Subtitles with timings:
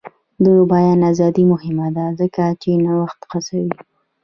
[0.43, 3.69] د بیان ازادي مهمه ده ځکه چې نوښت هڅوي.